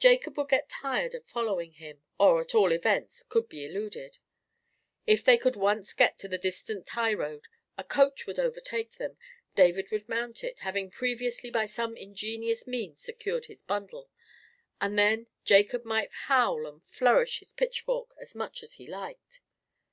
Jacob 0.00 0.36
would 0.36 0.48
get 0.48 0.68
tired 0.68 1.14
of 1.14 1.24
following 1.26 1.74
him, 1.74 2.02
or, 2.18 2.40
at 2.40 2.56
all 2.56 2.72
events, 2.72 3.22
could 3.22 3.48
be 3.48 3.64
eluded. 3.64 4.18
If 5.06 5.22
they 5.22 5.38
could 5.38 5.54
once 5.54 5.94
get 5.94 6.18
to 6.18 6.26
the 6.26 6.36
distant 6.38 6.88
highroad, 6.88 7.46
a 7.78 7.84
coach 7.84 8.26
would 8.26 8.40
overtake 8.40 8.96
them, 8.96 9.16
David 9.54 9.92
would 9.92 10.08
mount 10.08 10.42
it, 10.42 10.58
having 10.58 10.90
previously 10.90 11.50
by 11.52 11.66
some 11.66 11.96
ingenious 11.96 12.66
means 12.66 13.00
secured 13.00 13.46
his 13.46 13.62
bundle, 13.62 14.10
and 14.80 14.98
then 14.98 15.28
Jacob 15.44 15.84
might 15.84 16.10
howl 16.24 16.66
and 16.66 16.82
flourish 16.86 17.38
his 17.38 17.52
pitchfork 17.52 18.12
as 18.18 18.34
much 18.34 18.64
as 18.64 18.74
he 18.74 18.88
liked. 18.88 19.40